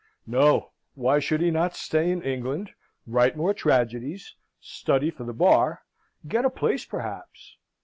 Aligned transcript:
No. 0.25 0.71
Why 0.95 1.19
should 1.19 1.41
he 1.41 1.51
not 1.51 1.75
stay 1.75 2.09
in 2.09 2.23
England, 2.23 2.71
write 3.05 3.37
more 3.37 3.53
tragedies, 3.53 4.33
study 4.59 5.11
for 5.11 5.25
the 5.25 5.31
bar, 5.33 5.83
get 6.27 6.43
a 6.43 6.49
place, 6.49 6.85
perhaps? 6.85 7.57